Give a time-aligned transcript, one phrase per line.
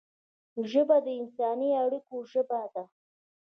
[0.71, 2.83] ژبه د انساني اړیکو ژبه ده